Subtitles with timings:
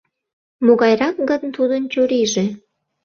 [0.65, 2.45] Могайрак гын тудын чурийже?